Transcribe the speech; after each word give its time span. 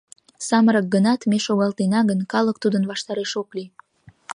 Самырык 0.47 0.85
гынат, 0.93 1.21
ме 1.29 1.37
шогалтена 1.45 2.01
гын, 2.09 2.19
калык 2.31 2.57
тудын 2.63 2.83
ваштареш 2.91 3.31
ок 3.41 3.49
лий. 3.55 3.69